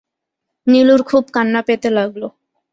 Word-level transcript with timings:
নীলুর 0.67 1.01
খুব 1.03 1.23
কান্না 1.33 1.61
পেতে 1.67 1.89
লাগল। 1.89 2.21